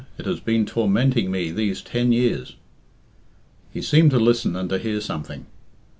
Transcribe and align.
It 0.17 0.25
has 0.25 0.39
been 0.39 0.65
tormenting 0.65 1.29
me 1.29 1.51
these 1.51 1.83
ten 1.83 2.11
years." 2.11 2.55
He 3.71 3.83
seemed 3.83 4.09
to 4.09 4.19
listen 4.19 4.55
and 4.55 4.67
to 4.71 4.79
hear 4.79 4.99
something. 4.99 5.45